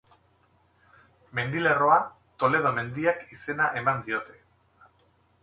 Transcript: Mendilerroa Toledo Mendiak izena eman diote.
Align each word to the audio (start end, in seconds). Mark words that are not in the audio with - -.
Mendilerroa 1.39 1.97
Toledo 2.45 2.73
Mendiak 2.79 3.23
izena 3.37 3.69
eman 3.83 4.03
diote. 4.09 4.41